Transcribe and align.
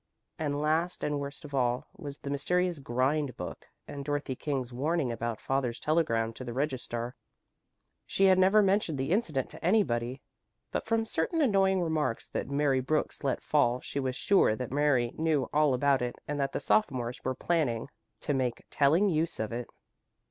And 0.39 0.59
last 0.59 1.03
and 1.03 1.19
worst 1.19 1.45
of 1.45 1.53
all 1.53 1.85
was 1.95 2.17
the 2.17 2.31
mysterious 2.31 2.79
grind 2.79 3.37
book 3.37 3.67
and 3.87 4.03
Dorothy 4.03 4.35
King's 4.35 4.73
warning 4.73 5.11
about 5.11 5.39
father's 5.39 5.79
telegram 5.79 6.33
to 6.33 6.43
the 6.43 6.53
registrar. 6.55 7.15
She 8.07 8.25
had 8.25 8.39
never 8.39 8.63
mentioned 8.63 8.97
the 8.97 9.11
incident 9.11 9.51
to 9.51 9.63
anybody, 9.63 10.23
but 10.71 10.87
from 10.87 11.05
certain 11.05 11.39
annoying 11.39 11.83
remarks 11.83 12.27
that 12.29 12.49
Mary 12.49 12.79
Brooks 12.79 13.23
let 13.23 13.43
fall 13.43 13.79
she 13.79 13.99
was 13.99 14.15
sure 14.15 14.55
that 14.55 14.71
Mary 14.71 15.13
knew 15.19 15.47
all 15.53 15.71
about 15.75 16.01
it 16.01 16.15
and 16.27 16.39
that 16.39 16.53
the 16.53 16.59
sophomores 16.59 17.23
were 17.23 17.35
planning 17.35 17.87
to 18.21 18.33
make 18.33 18.63
telling 18.71 19.07
use 19.07 19.39
of 19.39 19.53
it. 19.53 19.67